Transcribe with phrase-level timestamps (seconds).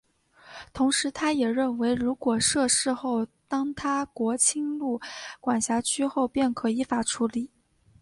[0.73, 4.99] 同时他也认为如果设市后当他国侵入
[5.39, 7.51] 管辖区后便可依法处理。